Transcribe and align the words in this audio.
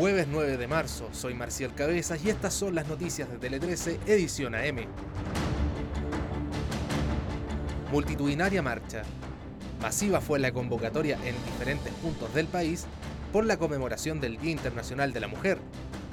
Jueves 0.00 0.28
9 0.30 0.56
de 0.56 0.66
marzo, 0.66 1.10
soy 1.12 1.34
Marcial 1.34 1.74
Cabezas 1.74 2.24
y 2.24 2.30
estas 2.30 2.54
son 2.54 2.74
las 2.74 2.88
noticias 2.88 3.30
de 3.30 3.36
Tele 3.36 3.60
13, 3.60 4.00
edición 4.06 4.54
AM. 4.54 4.86
Multitudinaria 7.92 8.62
marcha. 8.62 9.02
Masiva 9.82 10.22
fue 10.22 10.38
la 10.38 10.52
convocatoria 10.52 11.18
en 11.22 11.34
diferentes 11.44 11.92
puntos 11.92 12.32
del 12.32 12.46
país 12.46 12.86
por 13.30 13.44
la 13.44 13.58
conmemoración 13.58 14.20
del 14.20 14.38
Día 14.38 14.52
Internacional 14.52 15.12
de 15.12 15.20
la 15.20 15.28
Mujer. 15.28 15.58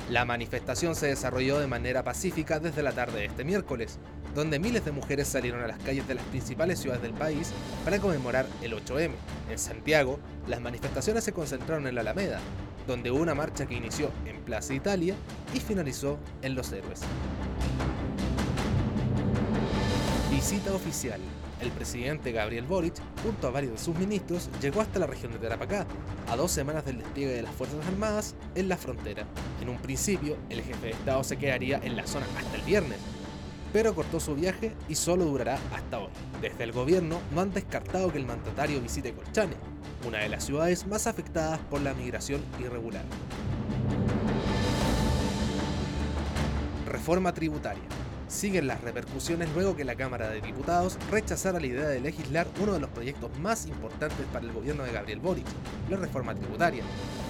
La 0.10 0.26
manifestación 0.26 0.94
se 0.94 1.08
desarrolló 1.08 1.58
de 1.58 1.68
manera 1.68 2.04
pacífica 2.04 2.60
desde 2.60 2.84
la 2.84 2.92
tarde 2.92 3.20
de 3.20 3.26
este 3.28 3.46
miércoles, 3.46 4.00
donde 4.36 4.60
miles 4.60 4.84
de 4.84 4.92
mujeres 4.92 5.30
salieron 5.30 5.64
a 5.64 5.68
las 5.68 5.80
calles 5.80 6.06
de 6.10 6.16
las 6.16 6.26
principales 6.26 6.80
ciudades 6.80 7.04
del 7.04 7.14
país 7.14 7.54
para 7.86 8.00
conmemorar 8.00 8.48
el 8.62 8.74
8M. 8.74 9.12
En 9.50 9.58
Santiago, 9.58 10.20
las 10.46 10.60
manifestaciones 10.60 11.24
se 11.24 11.32
concentraron 11.32 11.88
en 11.88 11.96
la 11.96 12.02
Alameda, 12.02 12.42
donde 12.88 13.12
hubo 13.12 13.22
una 13.22 13.36
marcha 13.36 13.66
que 13.66 13.76
inició 13.76 14.10
en 14.26 14.42
Plaza 14.42 14.74
Italia 14.74 15.16
y 15.54 15.60
finalizó 15.60 16.18
en 16.42 16.56
Los 16.56 16.72
Héroes. 16.72 17.02
Visita 20.32 20.74
oficial. 20.74 21.20
El 21.62 21.72
presidente 21.72 22.32
Gabriel 22.32 22.66
Boric, 22.66 22.94
junto 23.24 23.48
a 23.48 23.52
varios 23.52 23.74
de 23.74 23.78
sus 23.80 23.98
ministros, 23.98 24.50
llegó 24.62 24.82
hasta 24.82 25.00
la 25.00 25.08
región 25.08 25.32
de 25.32 25.40
Tarapacá, 25.40 25.88
a 26.30 26.36
dos 26.36 26.52
semanas 26.52 26.86
del 26.86 27.00
despliegue 27.00 27.34
de 27.34 27.42
las 27.42 27.56
Fuerzas 27.56 27.86
Armadas 27.88 28.36
en 28.54 28.70
la 28.70 28.78
frontera. 28.78 29.26
En 29.60 29.70
un 29.70 29.78
principio, 29.78 30.38
el 30.50 30.62
jefe 30.62 30.88
de 30.88 30.92
Estado 30.92 31.24
se 31.24 31.38
quedaría 31.38 31.80
en 31.84 31.96
la 31.96 32.06
zona 32.06 32.28
hasta 32.38 32.56
el 32.56 32.62
viernes, 32.62 33.00
pero 33.74 33.94
cortó 33.94 34.20
su 34.20 34.36
viaje 34.36 34.74
y 34.88 34.96
solo 34.96 35.26
durará 35.26 35.60
hasta 35.74 36.00
hoy. 36.00 36.10
Desde 36.42 36.64
el 36.64 36.72
gobierno 36.72 37.20
no 37.34 37.42
han 37.42 37.54
descartado 37.54 38.12
que 38.12 38.18
el 38.18 38.26
mandatario 38.26 38.82
visite 38.82 39.14
Colchane, 39.14 39.56
una 40.08 40.20
de 40.20 40.30
las 40.30 40.46
ciudades 40.46 40.86
más 40.88 41.08
afectadas 41.08 41.60
por 41.70 41.82
la 41.82 41.94
migración 41.94 42.42
irregular. 42.60 43.04
Reforma 46.86 47.34
tributaria. 47.34 47.97
Siguen 48.28 48.68
las 48.68 48.82
repercusiones 48.82 49.48
luego 49.56 49.78
que 49.78 49.86
la 49.86 49.96
Cámara 49.96 50.30
de 50.30 50.42
Diputados 50.42 50.98
rechazara 51.10 51.62
la 51.62 51.68
idea 51.68 51.88
de 51.88 52.02
legislar 52.02 52.46
uno 52.62 52.74
de 52.74 52.82
los 52.82 52.90
proyectos 52.90 53.32
más 53.40 53.66
importantes 53.68 54.26
para 54.34 54.46
el 54.46 54.52
gobierno 54.52 54.84
de 54.84 54.92
Gabriel 54.92 55.22
Boric, 55.22 55.46
la 55.90 55.96
reforma 55.96 56.36
tributaria. 56.36 56.84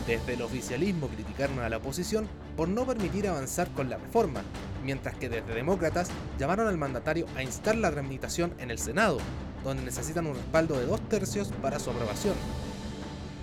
Desde 0.08 0.34
el 0.34 0.42
oficialismo 0.42 1.08
criticaron 1.08 1.60
a 1.60 1.70
la 1.70 1.78
oposición 1.78 2.28
por 2.56 2.68
no 2.68 2.84
permitir 2.84 3.28
avanzar 3.28 3.70
con 3.74 3.92
la 3.92 3.98
reforma, 3.98 4.42
mientras 4.84 5.16
que 5.16 5.30
desde 5.30 5.54
demócratas 5.54 6.10
llamaron 6.40 6.68
al 6.68 6.78
mandatario 6.78 7.28
a 7.36 7.44
instar 7.44 7.76
la 7.76 7.92
tramitación 7.92 8.56
en 8.58 8.72
el 8.72 8.80
Senado, 8.80 9.20
donde 9.64 9.84
necesitan 9.84 10.26
un 10.26 10.34
respaldo 10.34 10.80
de 10.80 10.88
dos 10.88 11.02
tercios 11.10 11.50
para 11.62 11.78
su 11.78 11.92
aprobación. 11.92 12.34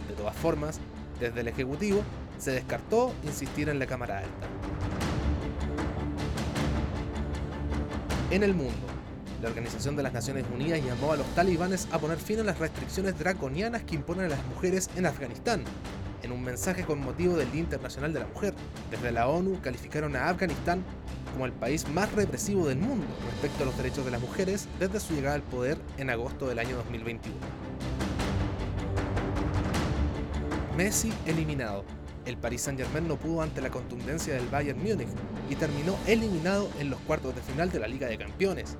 De 0.08 0.14
todas 0.14 0.34
formas, 0.34 0.80
desde 1.20 1.42
el 1.42 1.48
Ejecutivo 1.48 2.02
se 2.36 2.50
descartó 2.50 3.12
insistir 3.22 3.68
en 3.68 3.78
la 3.78 3.86
Cámara 3.86 4.18
Alta. 4.18 4.83
En 8.34 8.42
el 8.42 8.52
mundo, 8.52 8.74
la 9.40 9.48
Organización 9.48 9.94
de 9.94 10.02
las 10.02 10.12
Naciones 10.12 10.44
Unidas 10.52 10.84
llamó 10.84 11.12
a 11.12 11.16
los 11.16 11.34
talibanes 11.36 11.86
a 11.92 12.00
poner 12.00 12.18
fin 12.18 12.40
a 12.40 12.42
las 12.42 12.58
restricciones 12.58 13.16
draconianas 13.16 13.84
que 13.84 13.94
imponen 13.94 14.24
a 14.24 14.28
las 14.30 14.44
mujeres 14.46 14.90
en 14.96 15.06
Afganistán, 15.06 15.62
en 16.20 16.32
un 16.32 16.42
mensaje 16.42 16.82
con 16.82 16.98
motivo 16.98 17.36
del 17.36 17.52
Día 17.52 17.60
Internacional 17.60 18.12
de 18.12 18.18
la 18.18 18.26
Mujer. 18.26 18.52
Desde 18.90 19.12
la 19.12 19.28
ONU 19.28 19.60
calificaron 19.62 20.16
a 20.16 20.28
Afganistán 20.30 20.82
como 21.32 21.46
el 21.46 21.52
país 21.52 21.88
más 21.90 22.10
represivo 22.10 22.66
del 22.66 22.78
mundo 22.78 23.06
respecto 23.30 23.62
a 23.62 23.66
los 23.66 23.76
derechos 23.76 24.04
de 24.04 24.10
las 24.10 24.20
mujeres 24.20 24.66
desde 24.80 24.98
su 24.98 25.14
llegada 25.14 25.36
al 25.36 25.42
poder 25.42 25.78
en 25.96 26.10
agosto 26.10 26.48
del 26.48 26.58
año 26.58 26.74
2021. 26.74 27.36
Messi 30.76 31.12
eliminado. 31.24 31.84
El 32.26 32.38
Paris 32.38 32.62
Saint-Germain 32.62 33.06
no 33.06 33.16
pudo 33.16 33.42
ante 33.42 33.60
la 33.60 33.70
contundencia 33.70 34.34
del 34.34 34.48
Bayern 34.48 34.78
Múnich 34.78 35.08
y 35.50 35.56
terminó 35.56 35.96
eliminado 36.06 36.70
en 36.80 36.88
los 36.88 36.98
cuartos 37.00 37.34
de 37.34 37.42
final 37.42 37.70
de 37.70 37.78
la 37.78 37.86
Liga 37.86 38.08
de 38.08 38.16
Campeones. 38.16 38.76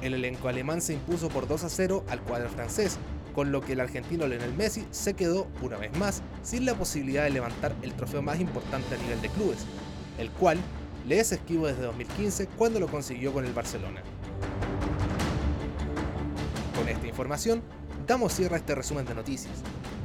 El 0.00 0.14
elenco 0.14 0.48
alemán 0.48 0.80
se 0.80 0.94
impuso 0.94 1.28
por 1.28 1.46
2 1.46 1.64
a 1.64 1.68
0 1.68 2.04
al 2.08 2.22
cuadro 2.22 2.48
francés, 2.48 2.98
con 3.34 3.52
lo 3.52 3.60
que 3.60 3.74
el 3.74 3.80
argentino 3.80 4.26
Lionel 4.26 4.54
Messi 4.54 4.86
se 4.90 5.12
quedó 5.12 5.46
una 5.60 5.76
vez 5.76 5.96
más 5.98 6.22
sin 6.42 6.64
la 6.64 6.74
posibilidad 6.74 7.24
de 7.24 7.30
levantar 7.30 7.74
el 7.82 7.92
trofeo 7.92 8.22
más 8.22 8.40
importante 8.40 8.94
a 8.94 8.98
nivel 8.98 9.20
de 9.20 9.28
clubes, 9.28 9.66
el 10.18 10.30
cual 10.30 10.58
le 11.06 11.20
es 11.20 11.32
esquivo 11.32 11.66
desde 11.66 11.82
2015 11.82 12.46
cuando 12.56 12.80
lo 12.80 12.88
consiguió 12.88 13.32
con 13.32 13.44
el 13.44 13.52
Barcelona. 13.52 14.00
Con 16.74 16.88
esta 16.88 17.06
información, 17.06 17.62
damos 18.06 18.32
cierre 18.32 18.54
a 18.54 18.58
este 18.58 18.74
resumen 18.74 19.04
de 19.04 19.14
noticias. 19.14 19.54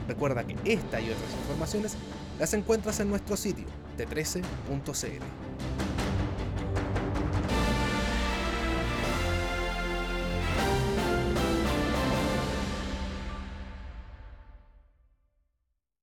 Recuerda 0.08 0.44
que 0.46 0.56
esta 0.66 1.00
y 1.00 1.10
otras 1.10 1.32
informaciones 1.42 1.96
las 2.40 2.54
encuentras 2.54 3.00
en 3.00 3.10
nuestro 3.10 3.38
sitio, 3.38 3.66
t13.cl. 3.98 5.22